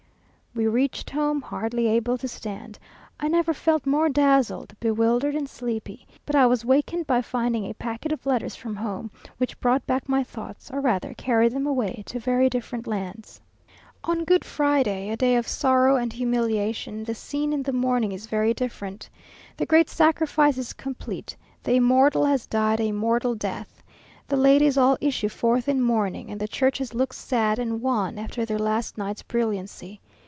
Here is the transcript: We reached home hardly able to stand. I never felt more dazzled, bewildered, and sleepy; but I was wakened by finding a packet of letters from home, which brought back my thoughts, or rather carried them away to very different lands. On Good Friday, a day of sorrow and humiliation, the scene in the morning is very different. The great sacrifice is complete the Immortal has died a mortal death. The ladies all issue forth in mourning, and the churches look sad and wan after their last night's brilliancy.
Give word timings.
We 0.53 0.67
reached 0.67 1.11
home 1.11 1.41
hardly 1.41 1.87
able 1.87 2.17
to 2.17 2.27
stand. 2.27 2.77
I 3.21 3.29
never 3.29 3.53
felt 3.53 3.85
more 3.85 4.09
dazzled, 4.09 4.73
bewildered, 4.81 5.33
and 5.33 5.47
sleepy; 5.49 6.05
but 6.25 6.35
I 6.35 6.45
was 6.45 6.65
wakened 6.65 7.07
by 7.07 7.21
finding 7.21 7.63
a 7.63 7.73
packet 7.73 8.11
of 8.11 8.25
letters 8.25 8.53
from 8.57 8.75
home, 8.75 9.11
which 9.37 9.57
brought 9.61 9.87
back 9.87 10.09
my 10.09 10.25
thoughts, 10.25 10.69
or 10.69 10.81
rather 10.81 11.13
carried 11.13 11.53
them 11.53 11.65
away 11.65 12.03
to 12.07 12.19
very 12.19 12.49
different 12.49 12.85
lands. 12.85 13.39
On 14.03 14.25
Good 14.25 14.43
Friday, 14.43 15.07
a 15.09 15.15
day 15.15 15.37
of 15.37 15.47
sorrow 15.47 15.95
and 15.95 16.11
humiliation, 16.11 17.05
the 17.05 17.15
scene 17.15 17.53
in 17.53 17.63
the 17.63 17.71
morning 17.71 18.11
is 18.11 18.25
very 18.27 18.53
different. 18.53 19.09
The 19.55 19.65
great 19.65 19.89
sacrifice 19.89 20.57
is 20.57 20.73
complete 20.73 21.33
the 21.63 21.75
Immortal 21.75 22.25
has 22.25 22.45
died 22.45 22.81
a 22.81 22.91
mortal 22.91 23.35
death. 23.35 23.81
The 24.27 24.35
ladies 24.35 24.77
all 24.77 24.97
issue 24.99 25.29
forth 25.29 25.69
in 25.69 25.81
mourning, 25.81 26.29
and 26.29 26.41
the 26.41 26.47
churches 26.47 26.93
look 26.93 27.13
sad 27.13 27.57
and 27.57 27.81
wan 27.81 28.19
after 28.19 28.43
their 28.43 28.59
last 28.59 28.97
night's 28.97 29.23
brilliancy. 29.23 30.01